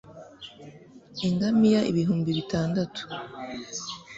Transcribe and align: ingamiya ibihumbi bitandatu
ingamiya 1.27 1.81
ibihumbi 1.91 2.29
bitandatu 2.37 3.01